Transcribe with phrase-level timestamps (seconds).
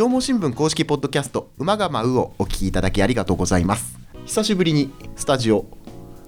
[0.00, 3.98] 縄文新聞公式ポッドキャスト馬が舞うをお聞きいただきありがとうございます。
[4.24, 5.66] 久しぶりにスタジオ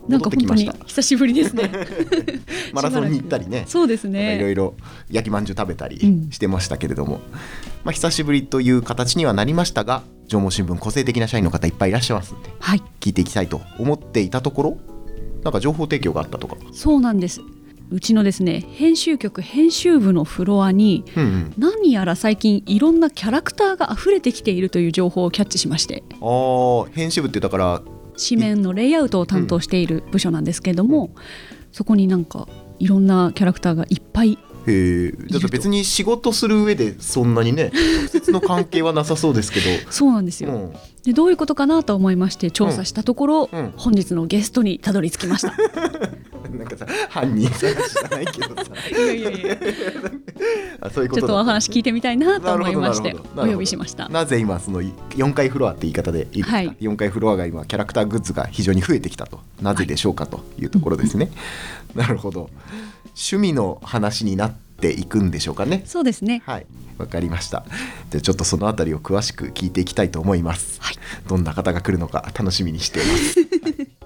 [0.06, 0.84] なん戻か本当にってきました。
[0.84, 1.70] 久しぶりですね。
[2.74, 3.64] マラソンに行ったりね。
[3.66, 4.52] そうですなんかいろね。
[4.52, 4.74] いろ
[5.10, 6.30] 焼きまんじゅう食べたりうん。
[6.30, 7.22] してましたけれども、
[7.82, 14.78] まあ久しぶりという形にはなりましたが縄文新聞個性的な社員の方いっぱいいらっしゃいますんではい、聞いていきたいと思っていたところ
[15.44, 16.56] なんか情報提供があったとか。
[16.72, 17.40] そうなんです。
[17.92, 21.54] うちのですね編集局編集部のフロアにうんうん。
[21.58, 26.02] 何やら最近いろんなキャラクターが溢れてきているという情報をキャッチしまして。
[26.20, 27.82] あー編集部ってだから
[28.16, 31.10] 紙面のレイアウトを担当している部署なんですけれども、
[31.70, 34.38] そこになんかいろんなキャラクターがいっぱい。
[34.66, 43.58] へえだって別に仕事する上でそんなにね直接の関係はなさそうですけ そうなんですど、よ、うん、でどういうことかなと思いまして調査したところ、うん。
[43.58, 43.72] うん。
[43.76, 45.54] 本日のゲストにたどり着きました
[46.58, 48.72] なんかさ犯人探しじゃないけどさ。
[48.90, 49.58] いやいやいや。
[50.80, 54.08] あそういうことだちょっとお話聞いてみたいなと思いましてお呼びしました。
[54.08, 56.76] なぜ今その4階フロアって言い方でいいですか、はい。
[56.80, 59.40] 4階フロアが今キャラクターグッズが非常に増えてきたと。
[59.60, 61.30] なぜでしょうかというところですね、
[61.94, 62.50] なるほど。
[63.14, 65.82] 趣味の話になっていくんでしょうかね。
[65.86, 66.42] そうですね。
[66.46, 66.66] はい。
[66.98, 67.64] わかりました。
[68.10, 70.96] じゃあちょっとそのあたりを詳しく聞いていきたいと思います、はい。
[71.28, 73.46] どんな方が来るのか楽しみにしています、は
[73.84, 74.01] い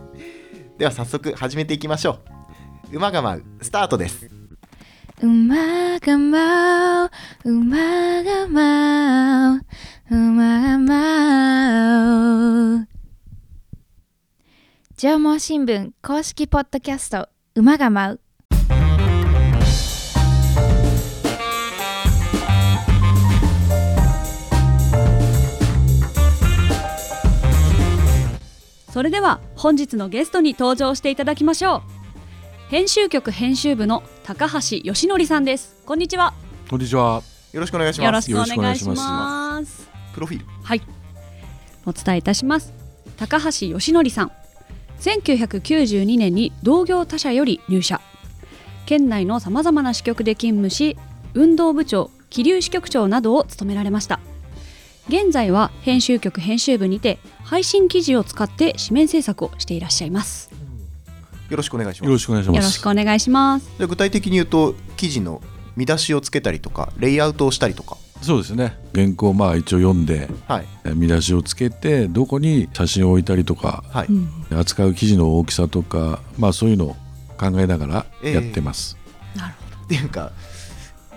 [0.79, 2.19] では早速始めていきましょ
[2.93, 2.97] う。
[2.97, 4.29] 馬が舞うスタートです。
[5.23, 7.11] 馬が舞う
[7.51, 9.61] 馬が舞う
[10.11, 12.89] 馬が舞う。
[14.99, 18.21] 縄文新聞公式ポッドキャスト馬が舞う。
[28.97, 31.83] それでは本日のゲストに登場していただきましょ
[32.67, 32.71] う。
[32.71, 35.77] 編集局編集部の高橋義則さんです。
[35.85, 36.33] こんにちは。
[36.71, 37.23] こんにちは。
[37.53, 39.91] よろしくお願いしよろますしくお願いしよろしくお願ます。
[40.15, 40.47] プロフィール。
[40.63, 40.81] はい。
[41.85, 42.73] お伝えいたします。
[43.19, 44.33] 高橋義則さん。
[45.01, 48.01] 1992年に同業他社より入社。
[48.87, 50.97] 県内のさまざまな支局で勤務し
[51.35, 54.21] 運動部長気流支局長などを務められました
[55.09, 60.51] 現在は編集局編集部にて配信記事を使って紙面制作をしていらっしゃいます。
[61.49, 62.09] よろしくお願いします。
[62.09, 62.83] よろしくお願いしよろします。
[62.83, 63.79] くお願いします。
[63.79, 65.41] で具体的に言うと記事の
[65.77, 67.97] 見出しをつけたりとかレイアウトをしたりとか。
[68.21, 68.77] そうですね。
[68.95, 70.67] 原稿まあ一応読んではい。
[70.85, 74.59] え見出しをつけてどこに写真を置いたりとかはい、うん。
[74.59, 76.97] 扱う記事の大きさとかまあそういうのを
[77.39, 78.97] 考えながらええやってます。
[79.37, 79.85] なるほど。
[79.85, 80.33] っていうか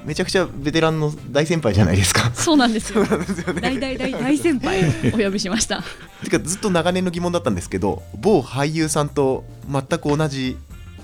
[0.06, 2.32] めちゃくちゃベテランの大先輩じゃないですか。
[2.34, 3.06] そうなんですよ。
[3.06, 3.62] そうなんですよね。
[3.62, 4.84] 大大大大先輩
[5.14, 5.84] お呼びしました。
[6.24, 10.58] てかずっと長年の疑問だったんですけど某俳優さんと全く同じ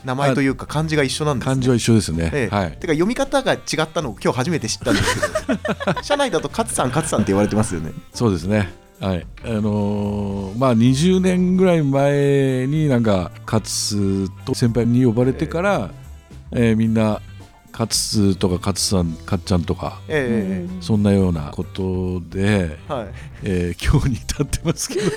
[0.04, 2.30] 名前というか漢字が一緒なんです、ね、漢字は一緒ですね。
[2.34, 2.56] ええ。
[2.56, 2.72] はい。
[2.72, 7.92] てか読み方が違ったのを今日初めて知ったんですけど 社内だと勝さん勝さんって言われてますよね。
[8.14, 8.72] そうですね。
[9.00, 9.26] はい。
[9.44, 15.90] あのーまあ20年ぐらい前になんか勝と先輩に呼ばれてから、
[16.52, 17.22] えーみんな
[17.78, 23.08] 勝とか勝さん勝ちゃんとかえええそんなようなことで、えはい
[23.44, 25.12] えー今日に至ってますけど。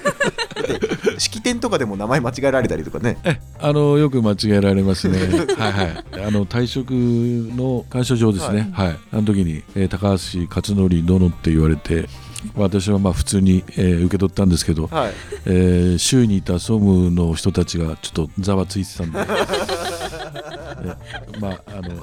[1.19, 5.19] 式典とかでも名前間違えられたりとかねえあのよく間違えられますね。
[5.57, 6.05] はいはい。
[6.27, 8.71] あの退職の感謝状ですね。
[8.73, 8.99] はい。
[9.13, 12.09] あの時に、えー高橋克典殿って言われて。
[12.54, 15.12] 私はまあ普通に、えー受け取ったんですけど、はい。
[15.47, 19.26] えー周囲にいた総務の人たちがちょっとざわついてたんで、 え
[21.41, 22.00] まああの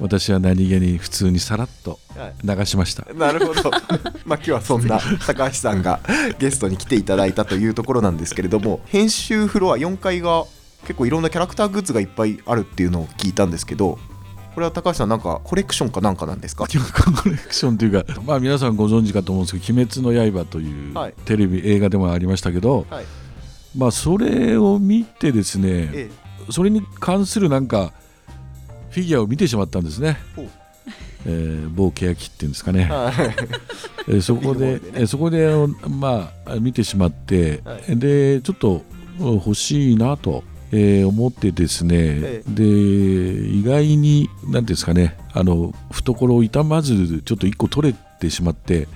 [0.00, 2.34] 私は何気に普通にさらっとはい。
[2.58, 3.06] 流しました。
[3.14, 3.70] なるほど。
[4.24, 6.00] まあ今日はそんな高橋さんが
[6.38, 10.44] ゲストに来ていただいたというところなんですけれども編集フロア4階が
[10.82, 13.98] 結構いろんなキャラクターグッズがいっぱいあるっていうのを聞いたんですけど
[14.54, 16.66] これは高橋さんなんかコレクションかなんかなんですか？
[16.66, 23.04] コレクションというか、まあ、皆さんご存知かと思うんですけど「鬼滅の刃」というはいテレビ映画でもありましたけど、はい。
[23.76, 26.10] まあ、それを見てですねえ
[26.50, 27.92] それに関するなんか
[28.90, 30.18] フィギュアを見てしまったんですね。
[31.24, 32.88] えー某欅っていうんですかね。
[32.90, 33.14] え、はい。
[34.08, 34.80] えーそこででね。
[34.94, 35.48] えーそこで
[35.88, 37.96] まあ見てしまって、はい。
[37.96, 38.82] でちょっと
[39.18, 48.88] うん欲しいなと、えー思ってですね、えで意外に何ですかねあの懐を痛まずちょっと一個取れてしまって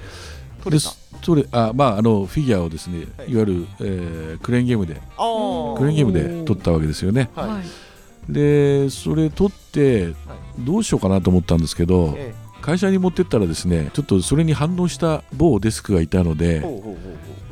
[0.64, 0.90] 取れた。
[0.90, 3.30] で取れあまああのフィギュアをですね、はい。
[3.30, 7.30] い、わゆる、えークレーンゲームでクレーンゲームで取ったわけですよね。
[7.34, 7.48] はい。
[7.48, 7.62] はい。
[8.32, 10.14] でそれ取って
[10.58, 16.64] どうしようかなと思ったんですけど、え会社に持ってったらですねちょっとそれに反応した某デスクがいたので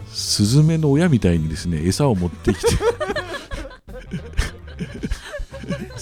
[0.09, 2.67] スズメの親みたいにですね餌を持ってきて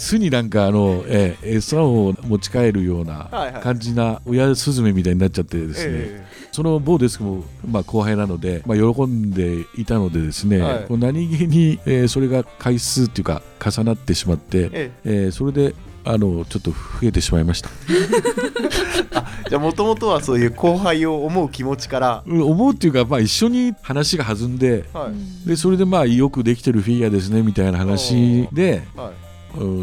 [0.03, 10.87] 巣になんかあの、えー餌を持ち帰るような感じな親スズメみたいになっちゃってですね、えその某デスクも、まあ、後輩なので、まあ、喜んでいたのでですね、はい。
[10.99, 15.11] 何気に、えーそれが回数っていうか重なってしまって、ええ。
[15.29, 17.71] ーそれであのちょっと増えてしまいました。
[19.49, 25.11] じゃあもともとはそういう後輩を思う気持ちから、うん思うっていうか、まあ、一緒に話が弾んでは
[25.45, 25.49] い。
[25.49, 29.07] でそれでまあよくできてるフィギュアですねみたいな話ではい。
[29.07, 29.13] うん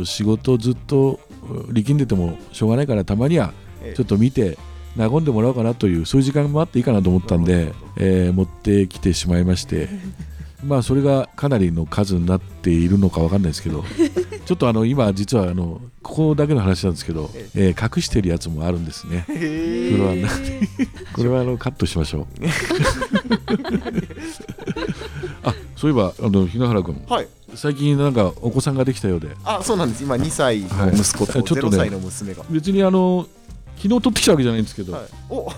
[0.05, 1.19] 仕事ずっと
[1.67, 3.93] うん力んでてもしょうがないからたまにはええ。
[3.95, 4.57] ちょっと見て
[4.97, 9.87] 和んでもらおうかなというそういう時間もあっていいかなと思ったんでえー持ってきてしまいまして
[10.65, 13.85] まあそれがかなりの数になっているのかわかんないですけど
[14.45, 19.25] ちょっとあの今実はあのここだけの話なんですけど、えー隠してるやつもあるんですね。
[19.29, 20.49] へフロアえの中に。
[21.13, 22.25] これはあのカットしましょう。
[25.43, 27.01] あそういえばあの日野原君。
[27.07, 29.29] はい最近なんかお子さんができたようで。
[29.43, 30.03] あそうなんです。
[30.03, 31.77] 今2歳の息子とはいちょっとね。
[31.77, 33.27] 0歳の娘が、別にあの
[33.77, 35.51] 昨日取ってきたわけじゃないんですけど、はい、お。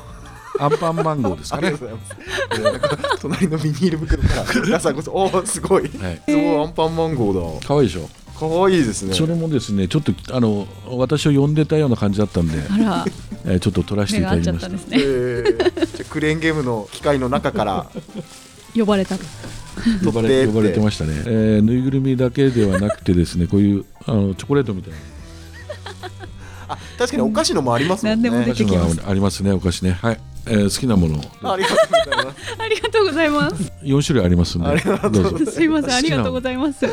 [0.60, 1.70] アンパンマンゴーですかね。
[1.70, 2.62] ありがとうございます。
[2.62, 5.88] なんか隣のビニール袋から皆さんこそ、おーすごい。
[5.88, 6.22] すはい。
[6.28, 7.68] ごいアンパンマンゴーだ。
[7.68, 8.10] 可愛いでしょ？
[8.38, 9.14] 可愛いですね。
[9.14, 13.06] それもですねちょっとあの私を呼んでたような感じだったんで、あら。
[13.46, 14.68] えーちょっと撮らせていただきました。
[14.68, 17.88] ったんですえねー、じゃあクレーンゲームの機械の中から
[18.76, 19.24] 呼ばれたと。
[20.04, 24.98] 呼ばれ呼ばれてましたね、えーぬいぐるみだけではなくてですねこういうあのチョコレートみたいな。
[26.68, 28.30] あ確かにお菓子のもありますもんね。
[28.30, 29.92] 何でもお菓子出てきますがありますねお菓子ね。
[29.92, 31.22] はい、えー好きなもの。
[31.44, 32.38] ありがとうございます。
[32.60, 33.56] ありがとうございます。
[33.84, 34.68] 4種類ありますんで。
[34.68, 35.64] ありがとうございます。
[35.64, 36.86] いませんありがとうございます。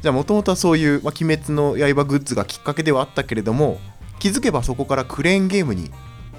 [0.00, 3.80] じゃあもともとはそういう、まあ、鬼滅の刃グッズがきっかけではあったけれども
[4.20, 5.90] 気づけばそこからクレーンゲームに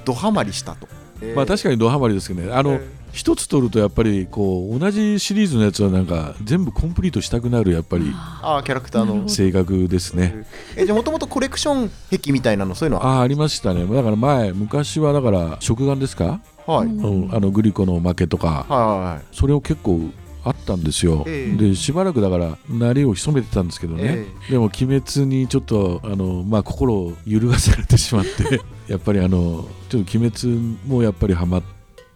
[0.06, 0.88] ドハマりしたと。
[1.36, 2.52] まあ確かにドハマりですけどね。
[2.52, 9.28] あの、え一つ取るとやっぱりこう同じシリーズのやつはなんか全部コンプリートしたくなるやっぱりあーキャラクターの。
[9.28, 10.46] 性格ですね。
[10.76, 13.16] えじゃあもともとコレクション壁みたいなのそういうのは？
[13.16, 13.88] ああありましたね。
[13.88, 18.66] だから前昔はだから食玩ですか、はい、うんうん、あのグリコの負けとか。
[18.70, 20.12] はいそれを結構
[20.44, 21.58] あったんですよ、ええ。
[21.58, 24.52] でしばらくだから慣れを潜めてたんですけどね、え。
[24.52, 30.48] でも鬼滅にちょっとあの、まあ、心を揺るがされてしまってやっぱりあのちょっと鬼滅
[30.88, 31.64] もやっぱりハマっ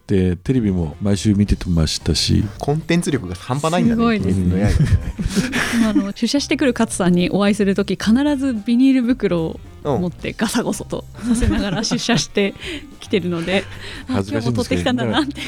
[0.08, 2.44] てテレビも毎週見てましたし。
[2.60, 3.96] コンテンツ力が半端ないんだね。
[3.96, 4.72] すごいですね。
[5.88, 10.02] あの出社してくる勝さんにお会いするとき必ずビニール袋をうん。
[10.02, 12.54] 持ってガサゴソとさせながら出社して
[13.02, 13.66] きてるので
[14.08, 14.54] あ恥ずかしいんですけど。
[14.54, 15.42] 今日も取ってきたんだなって。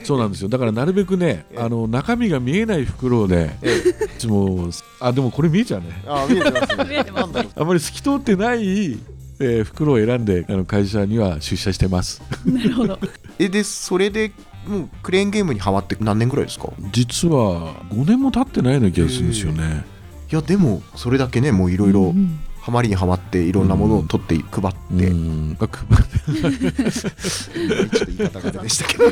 [0.00, 0.48] あそうなんですよ。
[0.48, 1.58] だからなるべくねええ。
[1.60, 4.04] あの中身が見えない袋をねええ。
[4.04, 4.70] いつも
[5.00, 6.02] あでもこれ見えちゃうね。
[6.06, 6.84] あ見えてますね。
[6.88, 8.98] 見えてますなんまり透き通ってない、
[9.40, 12.22] えー袋を選んであの会社には出社してます。
[12.44, 12.98] なるほど。
[13.38, 14.32] えでそれで
[14.66, 16.68] もうクレーンゲームにハマって何年ぐらいですか？
[16.92, 19.84] 実は5年も経ってないような気がするんですよね、
[20.32, 25.54] いやでもそれだけねもういろいろうんハマりにはまっていろんなものを取って配って、うん。
[25.60, 29.04] あく ちょっと言い方がでしたけど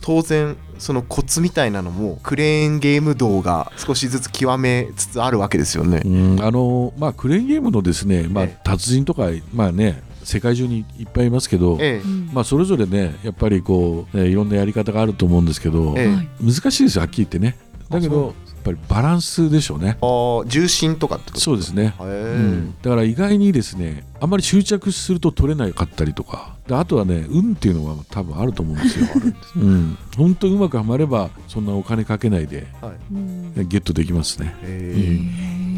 [0.00, 6.02] 当然そのコツみたいなのもクレーンゲーム道が少しずつ極めつつあるわけですよね。
[6.04, 12.30] うんあのまあクレーンゲームのですね、まあええ、達人とかまあね世界中にいっぱいいますけど、えうん。
[12.32, 16.08] まあ、それぞれねやっぱりこう、ねいろんなやり方があると思うんですけど、え
[16.40, 17.56] 難しいですよはっきり言ってね。
[17.88, 19.98] だけどぱりバランスでしょうね。
[20.00, 21.94] あー重心とかってことそうですね。
[22.00, 26.56] うん、だから意外にですねあんまり執着すると取れなかったりとか。
[26.66, 29.06] であとはね運っていうのは多分あると思うんですよ。
[29.56, 32.92] うん、本当うまくはまればそんなお金かけないではい。
[33.12, 34.54] うんゲットできますね。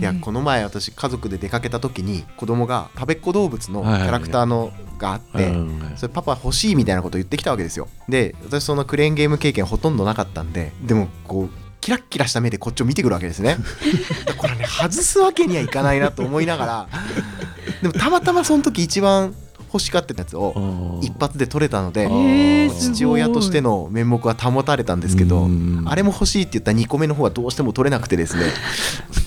[0.00, 5.92] いやこの前私家族で出かけた時に子供が食べっ子動物のキャラクターのがあって、うん。
[5.96, 7.88] それパパ欲しいみたいなこと言ってきたわけですよ。
[8.08, 13.58] で私そのクレーンゲーム経験ほとんどなかったんででもこうキラッキラした目でこっちを見てくるわけですね。
[14.38, 16.88] これね外すわけにはいかないなと思いながら
[17.82, 19.34] でもたまたまその時一番
[19.66, 25.82] 欲しがってたやつを一発で取れたので父親としての面目は保たれたんですけどうん。
[25.86, 28.44] あれも欲しいって言った2個目の方はどうしても取れなくてですね。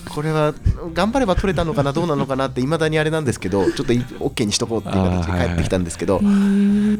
[0.09, 0.53] これは
[0.93, 6.21] 頑張れば取れたのかなどうなのかなっていまだにあれなんですけどちょっと OK にしとこうっていう形で帰ってきたんですけど。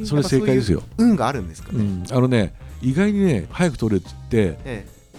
[0.04, 0.84] それ正解ですよ。
[0.98, 4.58] 運があるんですかね、うん、あのね意外にね早く取れって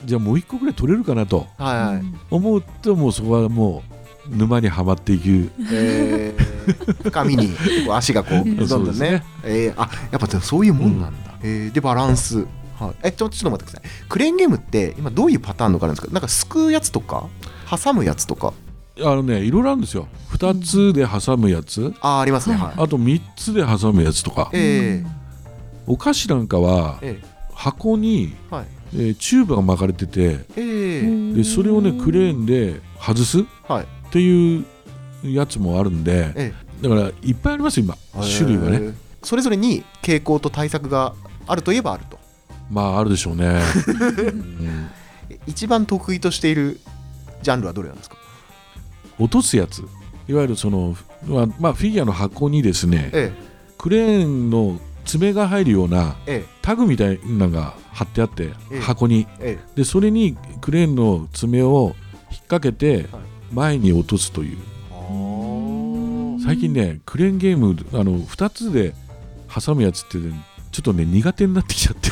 [0.05, 1.47] じゃあもう一個ぐらい取れるかなと。
[1.59, 3.83] えはいはい、思うともうそこはも
[4.31, 5.51] う沼にはまっていく。
[5.73, 7.03] えー。
[7.03, 7.55] 深みに
[7.91, 8.57] 足がこううん。
[8.57, 9.11] どんどんね。
[9.11, 9.25] ね。
[9.45, 12.47] えーあやっぱそういうもんなんだ、えーでバランス、
[12.79, 14.09] はい、えちょちょっと待ってください。
[14.09, 16.13] クレーンゲームって今どういうパターンのがあるんですか？
[16.13, 17.29] なんかすくうやつとか？
[17.71, 18.53] 挟むやつとか？
[18.99, 20.09] あのねいろいろあるんですよ。
[20.33, 21.95] 2つで挟むやつ。
[22.01, 22.57] あーありますね。
[22.57, 24.51] はい、あと3つで挟むやつとか。
[24.53, 25.09] えー。
[25.87, 27.23] お菓子なんかはえ
[27.55, 33.87] 箱に、ーはいえーチューブが巻かれててえーでそれをねクレーンで外すっはい。
[34.11, 34.65] ていう
[35.25, 37.95] やつもあるんでえだからいっぱいあります今。
[38.15, 38.39] ー。
[38.39, 38.95] 種類はね。
[39.23, 41.15] それぞれに傾向と対策が
[41.47, 42.19] あるといえばあると。
[42.71, 43.47] まああるでしょうね、
[44.19, 44.89] うん。
[45.31, 46.79] え一番得意としている
[47.43, 48.17] ジャンルはどれなんですか？
[49.19, 49.83] 落とすやつ。
[50.29, 53.33] いわゆるそのまあ、まあ、フィギュアの箱にですねえ。
[53.79, 56.55] クレーンの爪が入るようなええ。
[56.61, 58.81] タグみたいなのが貼ってあってええ。
[58.81, 59.27] 箱に。
[59.41, 59.73] ええ。
[59.75, 61.95] でそれにクレーンの爪を
[62.31, 63.07] 引っ掛けてはい。
[63.53, 64.59] 前に落とすという。
[64.59, 68.95] え最近ねクレーンゲームあの2つで
[69.49, 70.33] 挟むやつって、ね、
[70.71, 72.11] ちょっとね苦手になってきちゃって。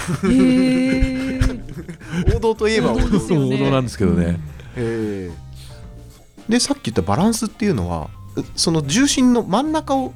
[2.37, 4.39] 王道といえば王道王道なんですけどね、
[6.49, 8.09] でさっき言ったバランスっていうのは
[8.55, 10.13] その重心の真ん中を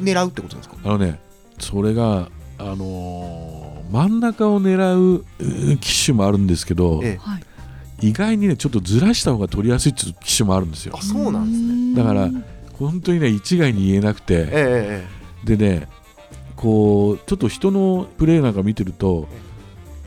[0.00, 0.76] 狙うってことですか？
[0.84, 1.18] あのね
[1.58, 5.24] それがあのー真ん中を狙う
[5.78, 7.16] 機種もあるんですけど、ええ。
[7.20, 8.08] はい。
[8.08, 10.96] 意外にねちょっとずらした方が取りやすいっていう機種もあるんですよ。
[10.98, 11.74] あそうなんですね。
[11.92, 12.30] ねだから
[12.72, 14.34] 本当にね一概に言えなくて。
[14.34, 15.88] ええでね
[16.56, 19.28] こうちょっと人のプレーなんか見てると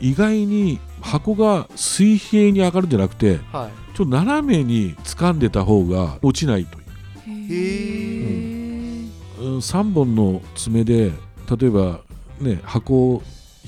[0.00, 3.96] 意外に箱が水平に上がるんじゃなくてええはい。
[3.96, 6.84] ちょっと斜めに掴んでた方が落ちないという。
[7.26, 9.08] へー。
[9.40, 9.58] うん。
[9.58, 11.12] 3本の爪で
[11.56, 12.00] 例えば
[12.40, 13.22] ね箱を引っ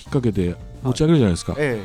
[0.05, 1.83] 掛けて持ち上げるじゃないですか、え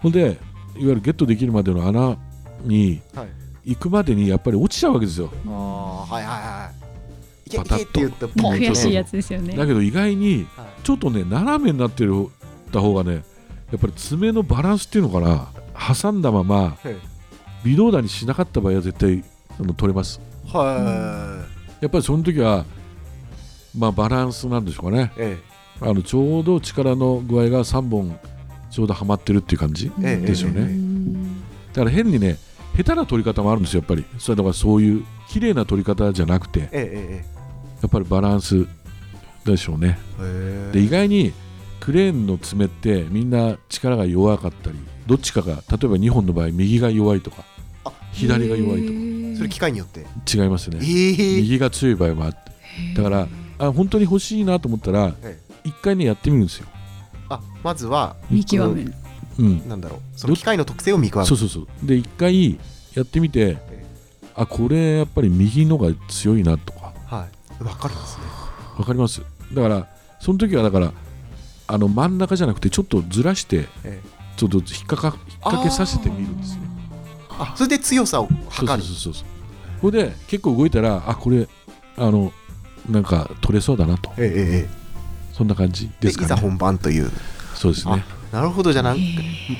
[0.00, 0.36] ほんでいわ
[0.74, 2.16] ゆるゲットできるまでの穴
[2.64, 3.28] にえはい。
[3.64, 5.30] 行くまでにやっぱり落ちちゃうわけですよ。
[5.46, 7.50] ああはいはいはいい。
[7.50, 7.84] けいパタッと。
[7.84, 9.56] けって言ってポンと悔しいやつですよね。
[9.56, 10.82] だけど意外にはい。
[10.82, 12.26] ちょっとね斜めになってる
[12.72, 13.22] た方がね
[13.70, 15.48] やっぱり爪のバランスっていうのかな。
[15.94, 16.96] 挟んだままえ
[17.64, 19.24] 微動だにしなかった場合は絶対
[19.60, 20.20] あの取れます。
[20.46, 21.46] えは
[21.80, 22.64] やっぱりその時は
[23.76, 25.12] まあバランスなんでしょうかね。
[25.16, 25.38] いえ。
[25.80, 28.18] あのちょうど力の具合が3本
[28.70, 30.22] ちょうどはまってるっていう感じええ。
[30.22, 30.60] えですよね。
[30.62, 32.36] うんだから変にね
[32.76, 34.04] 下手な取り方もあるんですよやっぱり。
[34.18, 37.24] それだからそういう綺麗な取り方じゃなくてえええ
[37.80, 38.66] やっぱりバランス
[39.44, 39.98] でしょうね。
[40.20, 40.72] ええ。
[40.72, 41.32] で意外に
[41.80, 47.44] クレーンの爪ってみんな力が弱かったりどっちかが例えば2本の場合右が弱いとか
[47.84, 48.98] あ左が弱いとか。
[48.98, 50.06] へそれ機械によって？
[50.32, 50.78] 違いますね。
[50.82, 51.40] ええ。
[51.40, 52.38] 右が強い場合もあって。
[52.94, 53.28] だから
[53.62, 56.66] あ本当に欲しいなと思ったらえ一回ねやってみるんですよ、
[57.28, 58.94] あまずは見極める。
[59.38, 60.00] うん、なんだろう。
[60.18, 61.26] その機械の特性を見極める。
[61.28, 61.66] そうそうそう。
[61.86, 62.58] で一回
[62.94, 63.84] やってみてえ
[64.34, 66.92] あこれやっぱり右のが強いなとか。
[67.06, 67.28] は
[67.60, 67.64] い。
[67.64, 68.24] わかるんですね。
[68.78, 69.22] わかります。
[69.54, 69.88] だから
[70.20, 70.92] その時はだから
[71.68, 74.22] あの真ん中じゃなくてちょっとずらしてええ。
[74.36, 76.62] ちょっと引っかか引っ掛けさせてみるんですね。
[77.30, 78.86] あそれで強さをそう測る。
[78.86, 79.24] そうそうそう
[79.80, 81.48] これで結構動いたらあこれ
[81.96, 82.32] あの
[82.88, 84.12] なんか取れそうだなと。
[84.18, 84.82] えええええ
[85.32, 86.26] そんな感じえでですかね。
[86.26, 87.10] いざ本番という。
[87.54, 88.04] そうですね。
[88.32, 88.96] なるほどじゃあな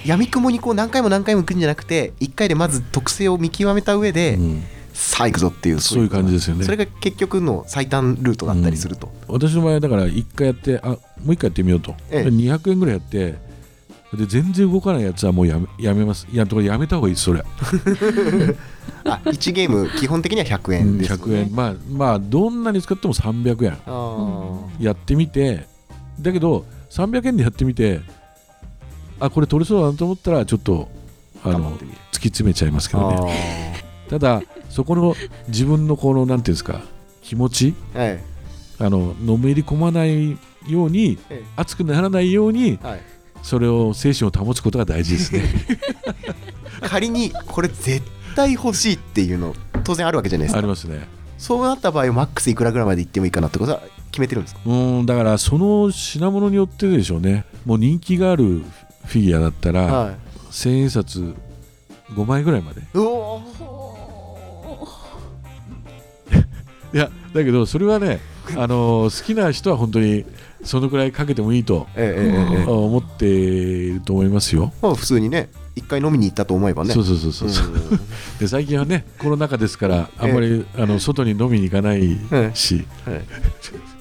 [0.05, 4.63] やみくもにこう何回も何回も行くんじゃなくて1回でまず特性を見極めた上で、うん。
[4.93, 6.65] さあ行くぞっていうそういう感じですよね。
[6.65, 12.29] それが結局の最短ルートだったりすると、私の場合はだから1回やってあもう1回やってみようと、ええ。
[12.29, 13.37] 200円ぐらいやって
[14.15, 16.27] で全然動かないやつはもうやめやめます。
[16.31, 17.43] いやとやめた方がいいですそれ、
[19.05, 21.55] あ1ゲーム基本的には100円ですよね、100円。
[21.55, 23.79] まあまあどんなに使っても300円。
[23.87, 25.67] あやってみて。
[26.21, 28.01] だけど300円でやってみて
[29.19, 30.89] あこれ取れそうだなと思ったらちょっと
[31.43, 31.89] あの突き
[32.29, 33.75] 詰めちゃいますけどね。
[34.07, 35.15] あただそこの
[35.49, 36.83] 自分のこのなんていうんですか
[37.23, 38.21] 気持ちーはい
[38.79, 40.33] あののめり込まない
[40.67, 43.01] ようにえ熱くならないようにえはい。
[43.43, 45.43] それを精神を保つことが大事ですね。
[46.83, 48.03] 仮にこれ絶
[48.35, 50.59] 対欲しいっていうの当然あるわけじゃないですか。
[50.59, 51.07] ありますね。
[51.39, 53.81] そうなった場合マックスいくらぐらいまで行ってもいいかなってことは
[54.13, 54.61] 決めてるんですか？
[54.67, 57.45] うんだからその品物によってでしょうね。
[57.65, 58.63] もう人気がある
[59.07, 60.17] フィギュアだったら、はい。
[60.51, 61.35] 千円札
[62.11, 62.83] 5枚ぐらいまで。
[62.95, 63.43] うお
[66.95, 68.21] いやだけどそれはね
[68.57, 70.25] あの好きな人は本当に
[70.65, 71.87] そのくらいかけてもいいと
[72.67, 74.73] 思っていると思いますよ。
[74.81, 76.95] まあ普通にね一回飲みに行ったと思えばね。
[76.95, 77.51] そうそうそうそう
[78.39, 82.19] で最近はねコロナ禍ですからあんまり、あの外に飲みに行かない
[82.55, 82.85] し、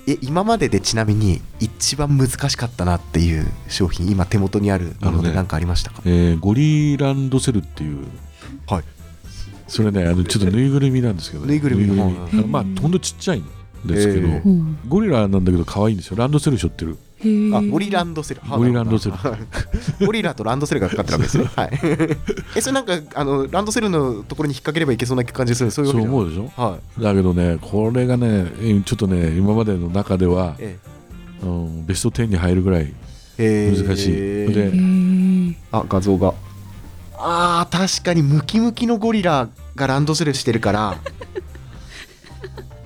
[0.08, 8.06] え今まででちなみに一番難しかったなっていう商品今手元にあるもあのねので何かありましたか、えーゴリランドセルっていう。
[8.68, 8.84] はい。
[9.68, 11.88] それねあのちょっとぬいぐるみなんですけど、ね、ぬいぐるみ。
[11.88, 12.12] の
[12.48, 13.46] まあほんとちっちゃいん
[13.86, 16.18] ですけど、えうんゴリラなんだけど可愛いんですよ。
[16.18, 16.98] ランドセル背負ってる。
[17.56, 18.42] あゴリランドセル。
[18.50, 19.16] ゴリランドセル。
[20.00, 21.46] ル ゴリラとランドセルがかかってるわけですね。
[21.56, 21.80] はい。
[22.56, 26.52] えそれなんかあのランドセルのところに引っ掛ければいけそうな感じするそういうそう思うでしょ？
[26.56, 27.02] はい。
[27.04, 30.78] だけどねこれがねえーちょっとね今までの中では、え
[31.44, 32.92] うん、ベスト10に入るぐらい
[33.38, 34.12] え難しい。
[34.16, 34.48] え
[35.52, 36.34] であ画像が。
[37.24, 40.98] あー確かにムキムキのゴリラがランドセルしてるから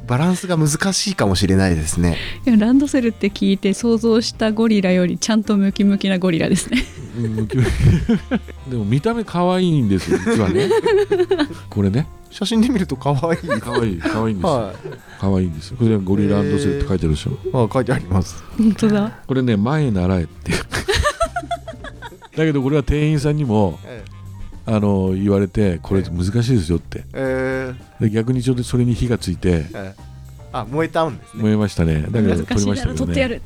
[0.08, 2.18] バランスが難しいかもしれないですね。
[2.46, 6.84] いやランドセルって聞いて想像したゴリラよりちゃんとムキムキなゴリラですね。
[7.18, 10.70] うんムキムキでも見た目可愛いんですよ実はね。
[11.70, 12.08] これね。
[12.30, 13.62] 写真で見ると可愛い。
[13.62, 14.52] 可愛い可愛いんですよ。
[14.52, 14.74] は
[15.20, 15.78] 可愛いんですよ。
[15.78, 17.32] これゴリラランドセルって書いてあるでしょ。
[17.32, 18.44] い、あ書いてあります。
[18.58, 19.20] 本当だ。
[19.26, 20.52] これね前習えって。
[20.52, 20.58] い う
[22.36, 23.95] だけどこれは店員さんにもえ
[24.68, 27.04] あの言われてこれ難しいですよって。
[27.14, 29.94] えで逆にちょっとそれに火がついてええ。
[30.52, 31.44] あ燃えたんですね。
[31.44, 32.06] 燃えましたね。
[32.10, 32.94] だけど取りましたけどね。
[32.94, 33.42] ら取ってやる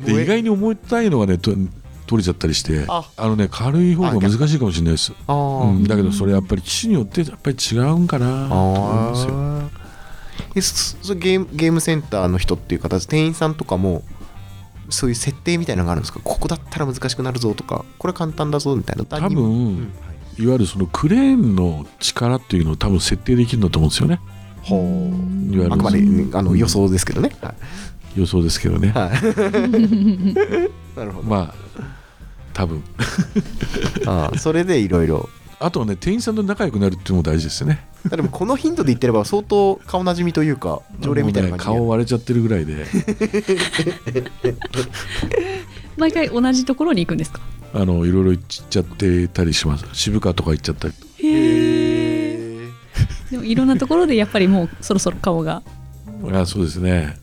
[0.00, 1.52] 燃えで意外に重たいのがねと
[2.06, 3.08] 取れちゃったりしてあ。
[3.16, 5.12] あのね軽い方が難しいかもしれないです。
[5.26, 9.34] うん、だけどそれやっぱり機種によってやっぱり違うんかなと思うんですよ。
[9.34, 9.84] あー
[10.56, 14.02] えそそゲームゲームセンターの人っていう形店員さんとかも
[14.90, 16.20] そういう設定みたいなのがあるんですか？
[16.22, 17.84] ここだったら難しくなるぞとか。
[17.98, 19.04] これ簡単だぞみたいな。
[19.04, 19.82] 多分うんは
[20.38, 20.42] い。
[20.42, 24.20] いわゆるそのクレーンの力っていうのを多分設定できるんだと思うんですよね。
[24.62, 24.76] ほ
[25.50, 25.98] いわゆるうあくまで
[26.32, 27.54] あの予想ですけどね、は
[28.16, 28.20] い。
[28.20, 28.90] 予想ですけどね。
[28.90, 29.10] はい。
[30.98, 31.54] なるほど、まあ
[32.52, 32.82] 多分。
[34.06, 35.28] あーそれでいろいろ
[35.60, 37.86] あとはね店員さんと仲良くなるっていうのも大事ですよね。
[38.08, 42.84] でもこの頻度で言ってれば相当顔なじみというか常連みたいな感じでね顔割れちゃってるぐらいで。
[45.96, 47.40] 毎回同じところに行くんですか？
[47.72, 49.84] あのいろいろ行っちゃってたりします。
[49.92, 52.68] 渋川とか行っちゃったりへえ
[53.30, 55.62] でもいろんなところでやっぱりもうそろそろ顔が
[56.32, 57.16] あそうですね。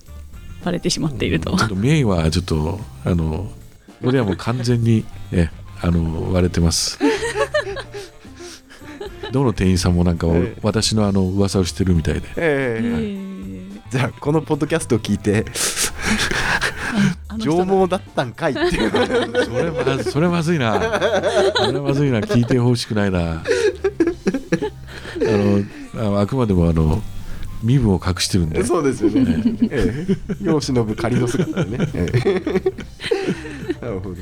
[0.63, 1.55] バレてしまっていると。
[1.57, 3.51] ちょっとメインはちょっとあの
[4.03, 5.49] これはもう完全にえ
[5.81, 6.99] あの割れてます
[9.33, 10.59] どの店員さんもなんか、ええ。
[10.61, 12.27] 私のあの噂をしてるみたいで。
[13.89, 15.43] じゃあこのポッドキャストを聞いて
[17.27, 18.91] あの人上毛だったんかいっていう。
[19.45, 20.79] それまずそれまずいな。
[21.55, 22.19] それまずいな。
[22.21, 23.19] 聞いてほしくないな。
[23.19, 23.43] あ
[25.97, 27.01] のああくまでもあの
[27.63, 28.63] 身分を隠してるんで。
[28.63, 29.43] そうですよね。
[29.69, 31.89] ええ、世を忍ぶ仮の姿でね。
[31.93, 33.81] ええ。
[33.85, 34.15] なるほど。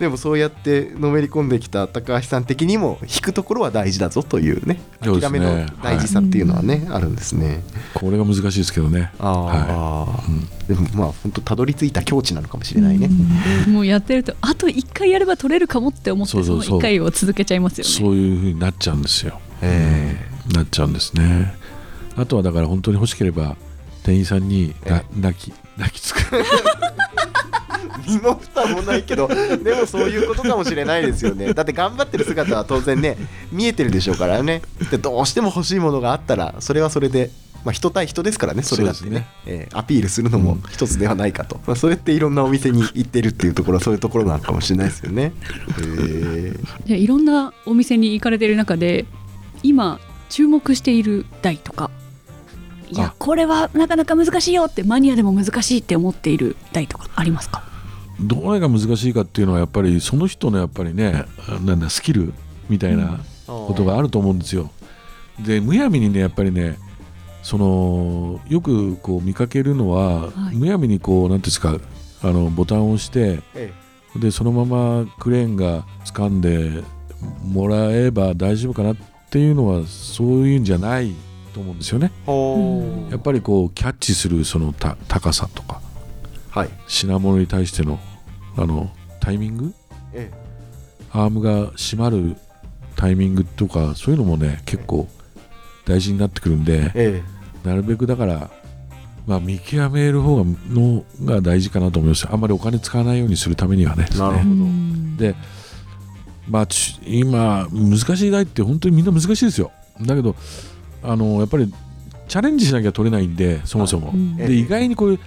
[0.00, 7.62] でもそうやってのめり込んできた高橋さん的にも引くところは大事だぞというね諦めの大事さっていうのはね、あるんですね。
[7.92, 9.12] これが難しいですけどね。
[9.18, 10.22] ああ、は
[10.66, 13.10] でもまあ本当たどり着いた境地なのかもしれないね。
[13.68, 16.64] もうやってるとあと1回やれば取れるかもって思ってそうのそそう。
[16.64, 17.90] そう1回を続けちゃいますよね。
[17.90, 19.38] そういう風になっちゃうんですよ。
[19.60, 20.16] え
[20.54, 21.54] なっちゃうんですね。
[22.16, 23.56] あとはだから本当に欲しければ
[24.02, 24.74] 店員さんに
[25.14, 26.20] 泣き泣きつく。
[26.36, 26.42] え
[28.16, 29.28] 身も蓋もないけど
[29.62, 31.52] でもそういうことかもしれないですよね。
[31.54, 33.16] だって頑張ってる姿は当然ね
[33.52, 34.62] 見えてるでしょうからね。
[34.90, 37.30] でどうしても欲しいものがあったらそれはそれで、
[37.64, 39.10] まあ、人対人ですからねそれだってね。
[39.10, 39.26] ね。
[39.46, 45.32] えーアピールするのも一つではないかと、まあ、そうやっていろんなお店に行ってるっていうところはそういうところなのかもしれないですよね。
[45.78, 46.54] へえ。
[46.86, 49.06] じゃあいろんなお店に行かれてる中で
[49.62, 51.90] 今注目している台とか。
[52.90, 53.14] いやあ。
[53.18, 57.62] これはなかなか難しいよってマニアでも難しいって思っている台とかありますか？
[58.20, 61.24] どれが難しいかっていうのはやっぱりその人のやっぱりね
[61.64, 62.32] なんだスキル
[62.68, 64.70] みたいなことがあると思うんですよ。
[65.38, 66.78] でむやみにねやっぱりね
[67.42, 70.56] そのよくこう見かけるのは、はい。
[70.56, 71.78] むやみにこうなんていうんですか
[72.22, 73.72] あのボタンを押してえ
[74.16, 76.82] でそのままクレーンが掴んで
[77.44, 78.96] もらえば大丈夫かなっ
[79.30, 81.14] ていうのはそういうんじゃない
[81.54, 82.12] と思うんですよね。
[82.26, 85.80] ほやっぱりこうキャッチするそのた高さとか。
[86.50, 86.70] はい。
[86.88, 87.98] 品物に対しての
[88.60, 89.74] あのタイミング？
[90.12, 90.30] え
[91.12, 92.36] アームが締まる
[92.94, 95.08] タイミングとかそういうのもね結構
[95.86, 97.22] 大事になってくるんでえ
[97.64, 97.68] え。
[97.68, 98.50] なるべくだから、
[99.26, 104.50] まあ、見極める方がのが大事かなと思いますあんまりお金使わないようにするためにはねなるほど。
[104.50, 105.34] うんで
[106.48, 109.70] まあち今難しい台って本当にみんな難しいですよ。
[110.02, 110.34] だけど
[111.02, 111.72] あのやっぱり
[112.28, 114.36] チャレンジしなきゃ取れないんでそもそも、うん。
[114.38, 114.48] ええ。
[114.48, 115.18] で意外にこれ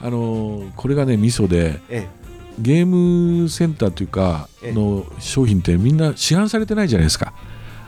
[0.00, 2.08] あのこれがねミソでえ
[2.58, 7.32] ゲームセンターというかええの商品ってみんな市販されてないじゃないですか。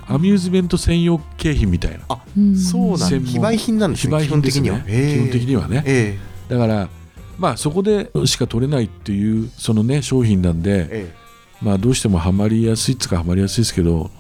[0.09, 2.19] アミューズメント専用景品みたいな。
[2.37, 4.23] うんえそうなん非売品なんです非ね。
[4.23, 5.83] 基本的には、ええ基本的にはね。
[5.87, 6.89] えだから
[7.39, 11.15] まあそこでしか取れないっていうそのね商品なんえでえ
[11.61, 14.11] まあどうしてもハマりやすいっつうかハマりやすいですけど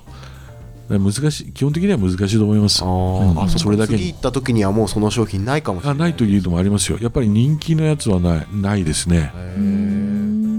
[0.88, 2.82] 難しい基本的には難しいと思います。
[2.84, 3.48] あうん。
[3.48, 3.98] そそれだけに。
[4.00, 5.96] 次行った時にはもうその商品ないかもしれない。
[5.96, 6.98] あないというのもありますよ。
[7.00, 9.32] やっぱり人気のやつはないないですね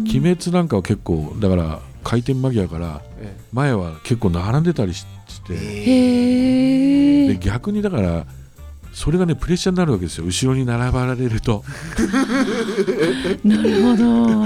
[0.09, 8.25] 鬼滅なんかは結構だから開店間際からえ前は結構並んでたりしして、で逆にだから
[8.93, 10.25] それがねプレッシャーになるわけですよ。
[10.25, 11.63] 後ろに並ばれると。
[13.43, 13.95] なるほ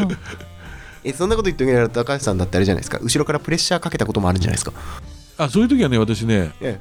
[0.07, 0.15] ど。
[1.03, 2.99] えそんなこと言ってくれると高橋さんだってあれじゃないですか。
[3.01, 4.73] 後ろからプレッシャーかけたこともあるんじゃないですか。
[5.37, 6.79] あそういう時はね私ねえ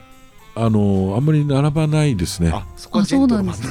[0.55, 2.51] ああのあんまり並ばないですね。
[2.53, 3.55] あそこはジェントルマン。
[3.55, 3.69] あそ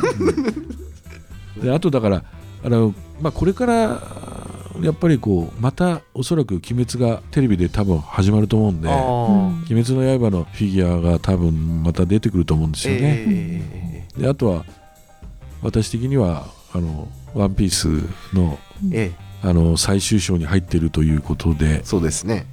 [1.59, 2.23] うで あとだから
[2.63, 4.01] あの、まあ、これから
[4.83, 13.01] やっぱりこうまたおそらく「鬼滅」がテレビで多分始まると思うんで「あ鬼ー滅の刃」のフィギュアが多分また出てくると思うんですよね。
[13.01, 14.65] えであとは
[15.61, 17.87] 私的には「あのワンピース
[18.33, 19.11] のーえ。
[19.41, 22.45] あの最終章に入っているということでー、そうですね。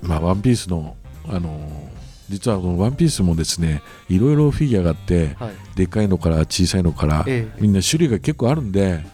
[0.00, 0.96] まあ、ワンピースの
[1.28, 1.90] あの
[2.28, 5.54] 実はこのワンピースもですねいろいろフィギュアがあってはい。
[5.74, 7.60] でっかいのから小さいのからええ。
[7.60, 9.04] みんな種類が結構あるんで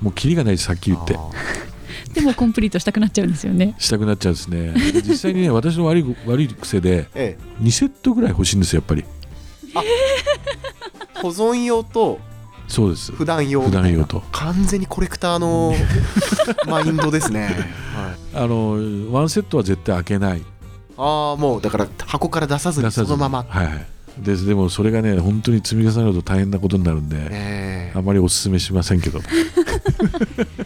[0.00, 1.16] もうキリがないですはっきり言って。
[1.16, 1.30] あ
[2.14, 3.74] でもコンプリートしたくなっちゃうんですよね。
[3.78, 4.72] したくなっちゃうんですね。
[4.92, 7.38] で実際にね 私の悪い悪い癖でーえ。
[7.62, 9.02] 2セットぐらい欲しいんですよやっぱり。
[9.02, 9.04] ー
[11.22, 12.18] 保存用と
[12.66, 13.12] そうです。
[13.12, 14.22] 普段用普段用と。
[14.32, 15.74] 完全にコレクターの
[16.66, 17.56] マインドですね、
[18.32, 20.42] はい、あのワンセットは絶対開けない。
[20.96, 23.44] ああもうだから箱から出さずにそのまま。
[23.48, 23.86] はいはい。
[24.18, 27.92] ででもそれがね本当に積み重ねると大変なことになるんで、え。
[27.94, 29.20] あまりお勧めしませんけど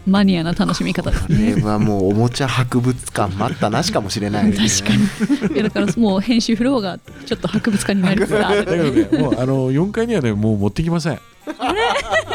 [0.06, 4.88] マニアな楽しみ方ですこれねはもうおもちゃ博物館待ったなしかもしれないですね。
[4.88, 5.54] 確かに。
[5.54, 11.12] いやだからもう編集フロアがちょっと博物館になりつつあるもうあの4階にはねもう持ってきません。
[11.14, 11.18] え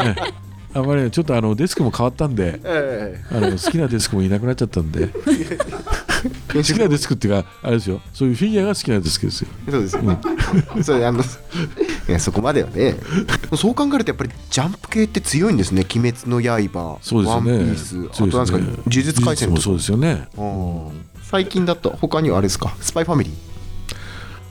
[0.06, 5.06] えあまりねちょっとあのデスクも変わったんでえあの好きなデスクもいなくなっちゃったんで。
[5.06, 5.58] え
[6.54, 8.02] 好きなデスクっていうかあれですよ。
[8.14, 9.48] そういうフィギュアが好きなデスクですよ。
[9.70, 10.18] そうですよね、
[10.82, 12.96] それあのいやそこまではね。
[13.56, 17.52] そう考えるとやっぱりジャンプ系って強いんですね「鬼滅の刃」そうですよね。
[17.52, 20.28] ワンピース」あとなんですか、ね呪術廻戦もそうですよね。
[20.38, 20.88] うん。
[21.24, 23.34] 最近だと他にはあれですか「スパイファミリー。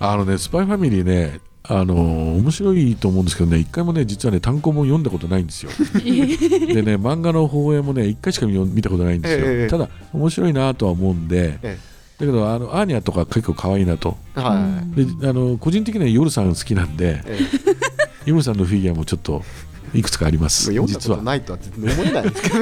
[0.01, 1.95] あのねスパイファミリーねあの
[2.37, 5.71] 面白いと思うんですけどね一回もね実はね単行本読んだことないんですよ。
[6.01, 11.79] でね漫画の放映もね一回しか見見たことないんですよ、ええただ面白いなとは思うんでえ
[12.19, 14.17] だけどあのアーニャとか結構可愛いなと。
[14.37, 17.39] えはい、であの個人的には夜さん好きなんでえ
[18.25, 19.43] 夜さんのフィギュアもちょっと
[19.93, 21.23] いくつかあります読んだこと実は。
[21.23, 22.57] ないとは思えないんですけど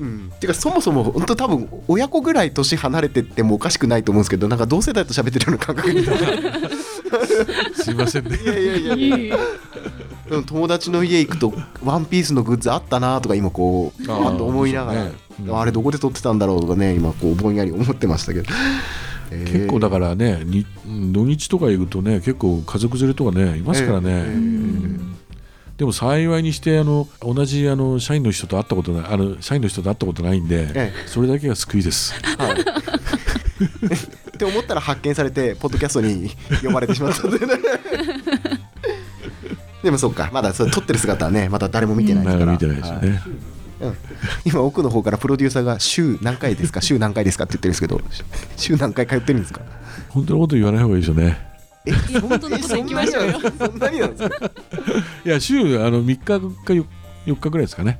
[0.00, 6.12] うん、てかそもそも本当多分親子ぐらい年離れてってもおかしくないと思うんですけどなんか同世代と喋ってるような感覚にな。
[6.12, 6.71] る
[7.74, 8.38] すいませんね。
[8.42, 9.16] いやいやいや。
[9.16, 9.36] いや
[10.28, 11.52] でも友達の家行くと
[11.84, 15.12] 「ワンピースのグッズあったなとか今こうあと思いながら、ね。
[15.46, 15.58] うん。
[15.58, 18.46] あれどこで撮ってたんだろうとかね今こうぼんやり思ってましたけど、
[19.30, 20.64] え ー結構だからねに
[21.12, 25.16] 土日とか行くとね結構家族連れとかねいますからね、えーうん。
[25.76, 30.92] でも幸いにしてあの同じあの社員の人と会ったことないあの社員の人と会ったことないんで、え。
[31.06, 32.14] それだけが救いです。
[32.38, 36.30] はいって思ったら発見されてポッドキャストに
[36.62, 37.54] 呼ばれてしまったんでね。
[39.82, 43.20] でもそうかまだそれ撮ってる姿はねまだ誰も見てないですから、見てないですよね、はい。
[43.80, 43.96] うん。
[44.44, 48.00] 今奥の方からプロデューサーが週何回ですか 週何回ですかって言ってるんですけど
[48.56, 49.60] 週何回通ってるんですか？
[50.08, 51.38] 本当のこと言わない方がいいでしょうね。
[51.84, 54.50] えいや本当のこと行きましょうよそんなになんですか
[55.24, 56.84] いや週あの3日か 4,
[57.26, 57.98] 4日ぐらいですかね。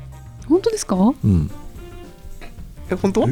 [0.49, 0.95] 本当ですか？
[0.97, 1.51] うん
[2.91, 3.29] え本当？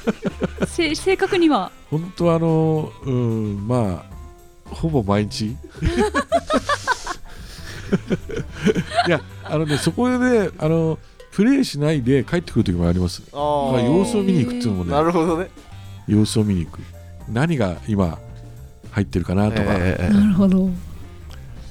[0.66, 1.70] せ正確には？
[1.90, 5.46] 本当はあのうんまあほぼ毎日。
[9.06, 10.98] いやあのねそこでねあの
[11.32, 13.22] プレイしないで帰ってくる時もあります。
[13.32, 13.36] あ
[13.72, 15.50] まあ、様子を見に行くっていうのもなねるほどね。
[16.06, 16.80] 様子を見に行く。
[17.28, 18.18] 何が今
[18.90, 20.70] 入ってるかなとか、ええなるほど。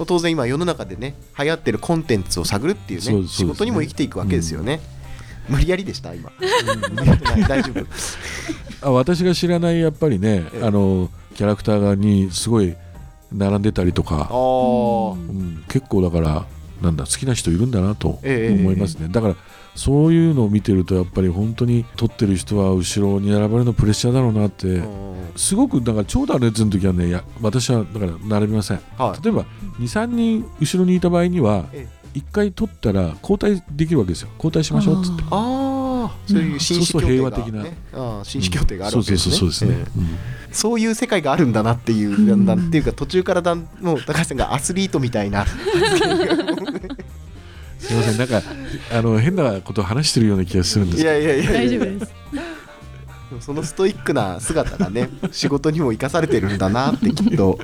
[0.06, 4.80] 当然今世の中でね流行ってるコンテンツを探るっていうねね仕事にも生きていくわけですよね、
[5.50, 7.46] 無理やりでした今、うん。
[7.48, 7.86] 大丈夫。
[8.88, 10.64] あ私が知らないやっぱりね、ええ。
[10.64, 12.76] あのキャラクターがにすごい
[13.34, 16.46] 並んでたりとか、うん、結構だから
[16.82, 19.36] なんだ好きな人いるんだなとええ思いますね、だから
[19.76, 24.82] そういうのを見てるとやっぱり本当に撮ってる人は後ろに並ばれるのプレッシャーだろうなって、
[25.36, 28.82] すごくだから長蛇の列の時はねや私はだから並びません。
[28.98, 29.46] はい例えば
[29.80, 34.30] 23人後ろにいた場合にはえ1回取ったら交代できるわけですよ。
[34.36, 35.24] 交代しましょうっつって。
[35.32, 38.24] ああそういう紳士協定が、ね、そうそう平和的な。
[38.24, 45.56] 紳士協定があるわけですね、そうそうそうそうですね、ええそういう世界があるんだなっていうだんだんっていうか途中からだんもう高橋さんがアスリートみたいなす
[47.94, 48.42] みませんなんか
[48.92, 52.14] あの変なことを話してるような気がするんですけどいやいやいや大丈夫です
[53.42, 57.60] そのストイックな姿がね仕事にも生かされてるんだなってきっと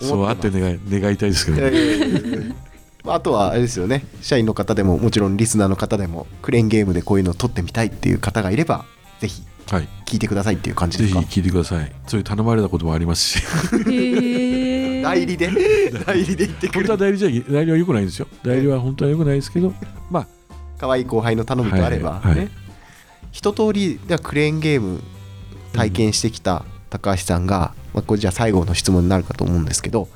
[0.00, 1.58] そうあってね願い願いたいですけど、
[3.06, 4.04] あとはあれですよね。
[4.20, 8.84] 社員の方でももちろんリスナーの方でもクレーンゲームでこういうのを撮ってみたいっていう方がいれば
[9.20, 11.32] ぜひはい、聞いてくださいっていう感じぜひですか？
[11.32, 11.92] 聞いてください。
[12.08, 13.42] そういう頼まれたこともありますし。
[15.02, 15.48] 代理で？
[16.04, 16.80] 代理で言ってくる。
[16.80, 18.26] 本当は代理じゃ代理は良くないんですよ。
[18.42, 19.72] 代理は本当は良くないですけど
[20.10, 20.26] まあ
[20.78, 22.36] 可愛い後輩の頼みとあれば、はいはい。
[22.36, 22.50] ね。
[23.30, 25.00] 一通りではクレーンゲーム
[25.72, 30.08] 体験してきた高橋さんが、まあ、これじゃあ最後の質問になるかと思うんですけど、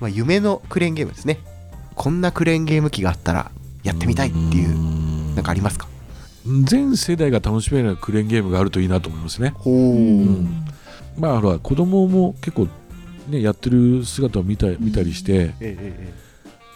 [0.00, 1.40] まあ、夢のクレーンゲームですね
[1.98, 3.50] こんなクレーンゲーム機があったら
[3.82, 5.88] やってみたいっていううなんかありますか？
[6.64, 9.50] 全世代が楽しめるクレーンゲームがあるといいなと思いますね。
[9.56, 10.64] ほう、うん。
[11.18, 12.68] まあほら子供も結構
[13.28, 16.14] ねやってる姿を見た見たりして、ええ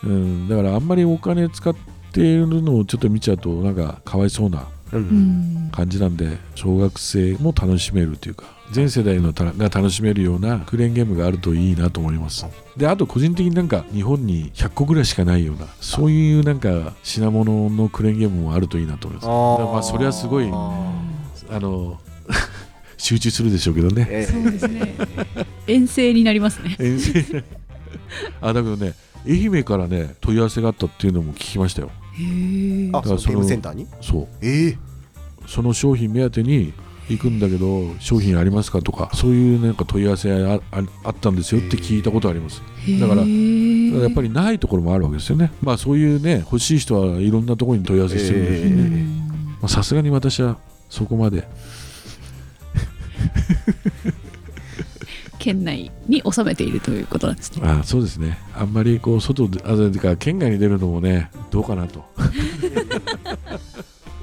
[0.04, 1.74] えうん、だからあんまりお金使っ
[2.12, 4.66] ているのをちょっと見ちゃうとなんかかわいそうな
[5.70, 12.46] 感じなんで小学生も楽しめるというか全世代のたが楽しめるようなクレーンゲームがあるといいなと思います。
[12.76, 19.26] であと個人的になんか日本に100個ぐらいしかないようなそういうなんか品物のクレーンゲームもあるといいなと思います。
[19.72, 20.92] まあそれはすごいあ
[21.50, 22.00] あの
[22.96, 24.02] 集中するでしょうけどね。
[24.02, 24.26] ーええ。
[24.26, 24.94] そうですね。
[25.66, 26.76] 遠征になりますね。
[26.78, 27.44] 遠征。
[28.40, 28.94] あだけどね
[29.26, 31.90] 愛媛からね問い合わせがあったっていうのも聞きましたよ。
[32.14, 33.86] へえあそのゲーだからそのムセンターに？
[34.00, 34.28] そう。
[34.40, 34.78] ええ。
[35.46, 36.72] その商品目当てに
[37.08, 42.62] 行くんだけど商品ありますかとかそういうなんか問い合わせあああったんですよって聞いたことあります。
[43.00, 45.52] だからやっぱりないところもあるわけですよね。
[45.60, 48.76] まあそういうね欲しい人はいろんなところに問い合わせしてるんですよね。
[48.92, 49.04] え
[49.60, 51.46] まあさすがに私はそこまで。
[55.38, 57.62] 県内に収めているということなんですね。
[57.68, 58.38] あそうですね。
[58.54, 60.16] あんまりこう外であてか。
[60.16, 62.04] 県外に出るのもねどうかなと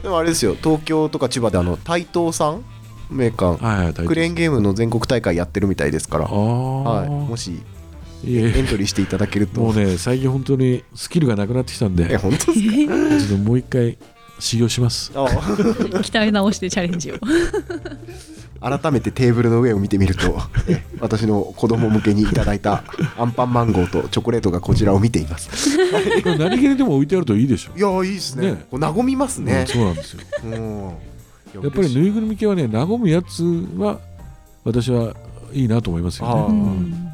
[0.09, 2.65] でもあれですよ東京とか千葉であの台東さん
[3.11, 7.61] メーカーはいはいクレーンゲームの全国大会やってるみたいですから、はい、もし
[8.25, 9.61] エントリーしていただけると。
[9.61, 12.11] もうね最近本当にスキルがなくなってきたんで。
[12.11, 12.93] え本当ですか？
[13.19, 13.97] ちょっともう一回
[14.39, 15.11] 修行します。
[15.15, 15.25] あ。
[16.03, 17.15] 鍛え直してチャレンジを
[18.61, 22.83] 改めてテーブルの上を見てみるとえ私の子供向けにいただいた
[23.17, 25.77] アンパンマンゴーとチョコレートがこちらを見ています。
[26.37, 27.77] 何気にでも置いてあるといいでしょ。
[27.77, 28.51] いやいいですね。
[28.51, 28.65] ね。
[28.69, 29.61] こう和みますね。
[29.61, 30.21] うん、そうなんですよ。
[30.43, 30.83] うん。
[31.63, 33.43] やっぱりぬいぐるみ系はね和むやつ
[33.77, 33.99] は
[34.63, 35.15] 私は
[35.53, 37.11] いいなと思いますよあねうん。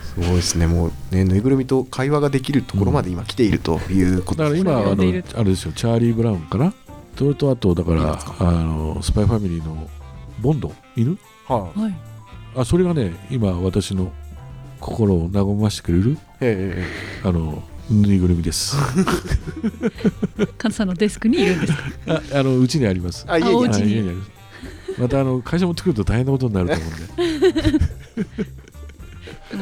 [0.00, 0.66] すごいですね。
[0.66, 5.72] もうねぬいぐるみと会話ができるところまで今来ているということだから今あのあれですよ。
[5.72, 6.72] チャーリー・ブラウンかな。
[7.16, 9.88] それとあとだからあのスパイファミリーの
[10.46, 10.72] ボンド？
[10.94, 11.18] 犬？
[11.48, 11.94] ははい。
[12.56, 14.12] あそれがね今私の
[14.80, 16.84] 心を和ましてくれるいえ
[17.22, 18.76] えあのぬいぐるみです。
[20.56, 21.82] カズさんのデスクにいるんですか？
[22.06, 23.24] ああのうちにあります。
[23.28, 23.82] あいえいえあお家に。
[23.82, 24.30] はい家にあります
[25.00, 26.96] またあの会社持ってくると大変なことになると思うん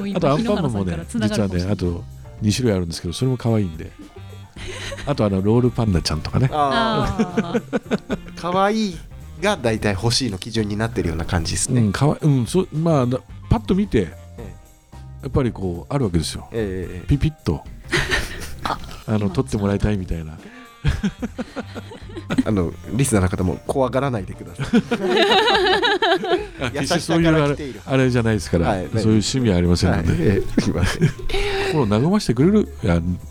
[0.05, 0.15] で。
[0.17, 2.05] あとアン日パンマンもね実はねあと
[2.43, 3.91] 2種類あるんですけどそれも可愛いんで。
[5.07, 6.49] あとあのロールパンダちゃんとかね。
[6.53, 8.97] あああかわいい
[9.45, 13.19] が大体欲しいの基準になってるような感じですね、うんかわいうんそまあだ
[13.51, 14.55] パッと見てえ
[15.23, 16.49] やっぱりこうあるわけですよ。
[16.53, 17.63] えええピピッと。
[19.07, 20.37] あの撮ってもらいたいみたいな。
[22.45, 24.83] あのリスナーの方も怖がらないでください。
[26.73, 30.43] 決してそういうあれあれじゃないですから、はいそういう趣味はありませんので、はい
[31.73, 32.69] 心を和ましてくれる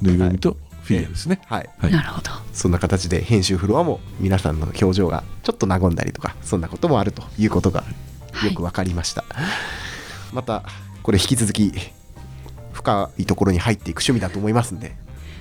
[0.02, 1.70] ぬいぐるみとフィギュアですね、はい。
[1.78, 1.92] はい。
[1.92, 2.30] なるほど。
[2.54, 7.84] そんな形で編集フロアも皆さんの表情がちょっと和んだりとかそんなこともあるということが
[8.44, 9.24] よく分かりました、
[10.34, 10.64] また
[11.02, 11.72] これ引き続き
[12.74, 14.96] 深いところに入っていく趣味だと思いますんで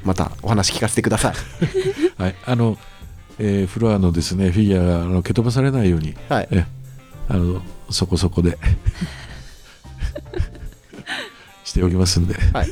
[0.04, 1.34] またお話聞かせてください。
[2.22, 2.78] はい、あの、
[3.38, 6.48] えーフロアのですねフィギュアの蹴飛ばされないように、はい。
[6.50, 6.66] え
[7.28, 8.58] あのそこそこで
[11.64, 12.34] しておきますんで。
[12.52, 12.68] はい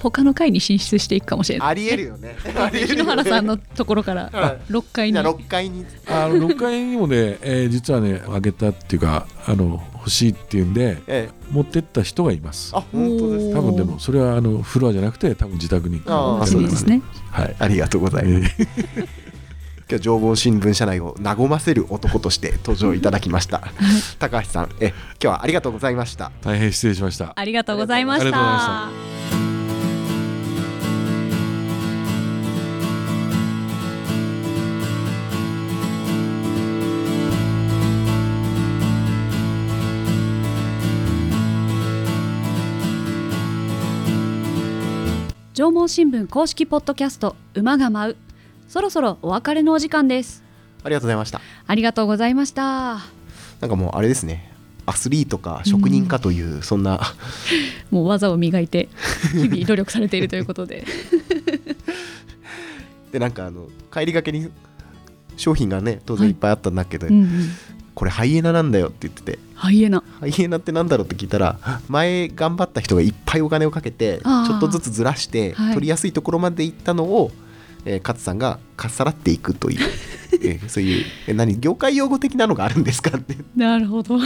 [0.00, 1.68] 他の階に進出していくかもしれない。
[1.68, 2.36] ありえるよね。
[2.56, 2.94] ありえるよね。
[2.94, 5.12] 日野原さんのところからはい6階に。
[5.12, 5.84] じゃあ6階に。
[6.06, 11.30] あの6階にもね、えー実はねあげたっていうかあの欲しいっていうんでええ。
[11.50, 12.72] 持ってった人がいます。
[12.74, 16.00] あ本当です多分でもそれはあのフロアじゃなくて多分自宅に。
[16.06, 16.46] あー。
[16.46, 17.02] そうですね。
[17.30, 19.08] はい、ありがとうございます、えー
[19.90, 23.60] 今日情報新聞社内を和ませる男として登場いただきました。
[24.20, 26.30] 高橋さんえ今日はありがとうございました。
[26.42, 27.32] 大変失礼しました。
[27.34, 29.09] ありがとうございましありがとうございまた
[45.60, 48.16] 縄文新聞公式ポッドキャスト馬が舞う。
[48.66, 50.42] そろそろお別れのお時間です。
[50.82, 51.42] ありがとうございました。
[51.66, 52.62] ありがとうございました。
[53.60, 54.50] なんかもうあれですね。
[54.86, 56.98] アスリートか職人かという、そんな。
[57.92, 58.88] もう技を磨いて
[59.34, 60.86] 日々努力されているということで。
[63.12, 64.48] でなんかあの帰りがけに
[65.36, 67.50] 商品がね当然いっぱいあったんだけど、うんうん
[68.00, 69.38] これハイエナなんだよって言ってて。
[69.54, 70.02] ハイエナ。
[70.20, 75.74] ハイエナってなんだろうって聞いたら前頑張った人がいっぱいお金をかけてちょっとずつずらしてはい。
[75.74, 77.30] 取りやすいところまで行ったのを、
[77.84, 79.80] えー勝さんがかっさらっていくという。
[80.42, 83.36] えーそういうえ何業界用語的なのがあるんですかって。
[83.54, 84.18] なるほど。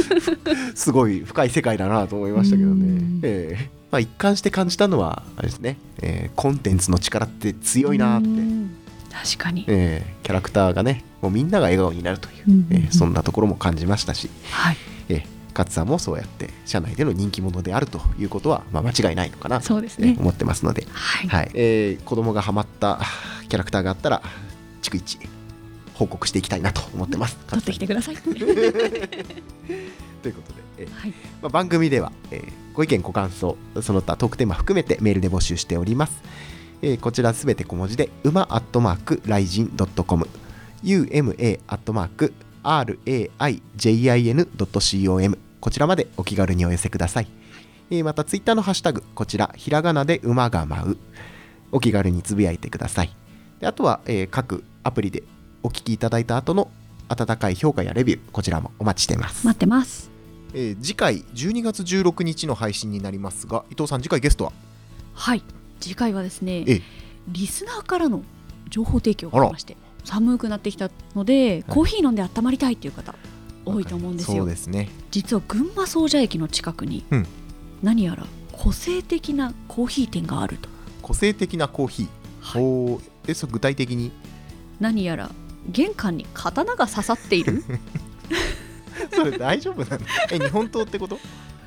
[0.74, 2.86] すごい深い世界だなと思いましたけどね。
[2.86, 8.70] うん、えーまあ、一貫して感じたのはあれですね、えーコンテンツの力って強いなって、うん
[9.10, 14.76] 確かに、えーキャラクターがねもうみんなが笑顔になるという、うんえーそんなところも感じましたし、はい。
[15.08, 20.16] えー勝さんもそうやって社内での人気者であるということは、まあ、間違いないのかなと、そうですね。
[20.20, 21.50] 思ってますので、はい、はい。
[21.54, 23.00] えー子供がハマった
[23.48, 24.22] キャラクターがあったら
[24.80, 25.18] 逐一
[25.94, 27.36] 報告していきたいなと思ってます。
[27.48, 28.16] 取ってきてください。
[28.22, 28.38] という
[30.34, 31.10] ことで、えーはい。
[31.42, 36.22] まあ、番組では、えーご意見ご感想その他トークテーマ含めてメールで募集しております、
[36.82, 40.28] えーこちらすべて小文字で馬アットマークライジン .com
[40.82, 47.28] uma アットマーク raijin.com こちらまでお気軽にお寄せください、
[47.90, 50.96] えーまたツイッターのハッシュタグこちらひらがなで馬が舞う。
[51.72, 53.14] お気軽につぶやいてください。
[53.60, 55.22] であとは、えー各アプリで
[55.62, 56.70] お聞きいただいた後の
[57.08, 59.46] 温かい評価やレビューこちらもお待ちしています。
[59.46, 60.10] 待ってます。
[60.54, 64.52] えー次回12月16日の配信になりますが伊藤さん次回ゲストは？
[65.14, 65.42] はい
[65.80, 66.82] 次回はですねええ。
[67.28, 68.22] リスナーからの
[68.68, 73.14] 情報提供がありまして寒くなってきたので、コーヒー飲んで温まりたいっていう方
[73.66, 74.88] 多いと思うんですそようですね。
[75.10, 77.26] 実は群馬総社駅の近くに、うん。
[77.82, 80.68] 何やら個性的なコーヒー店があると。
[81.02, 83.02] 個性的なコーヒー、はい。
[83.28, 84.10] えそう具体的に？
[84.80, 85.30] 何やら
[85.68, 87.62] 玄関に刀が刺さっている？
[89.14, 90.04] それ大丈夫なの？
[90.30, 91.18] え日本刀ってこと？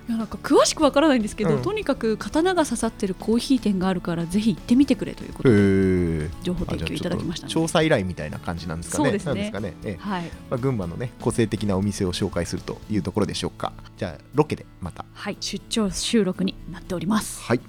[0.07, 1.61] いやなんか詳しくわからないんですけど、うん。
[1.61, 5.57] とにかく刀が刺さってるコーヒー店があるからぜひ行ってみてくれということでへ
[6.25, 9.03] え情報提供いただきました調査依頼みたいな感じなんですかね。
[9.05, 9.27] そうですね。
[9.27, 10.03] なんですかね、ええ。
[10.03, 13.71] はい、まあ、群馬のね個性的なお店を紹介するというところでしょうか。
[13.97, 15.05] じゃあロケでまた。
[15.13, 17.41] はい、出張収録になっております。
[17.41, 17.61] はい。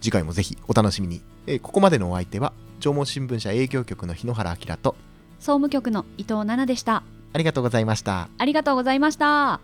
[0.00, 4.96] 次回もぜひお楽しみに、えーここまでのお相手は縄文新聞社営業局の日野原明と
[5.38, 7.02] 総務局の伊藤奈々でした。
[7.32, 8.28] ありがとうございました。
[8.38, 9.60] ありがとうございました